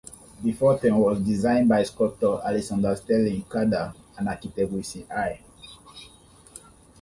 [0.43, 5.37] The fountain was designed by sculptor Alexander Stirling Calder and architect Wilson Eyre.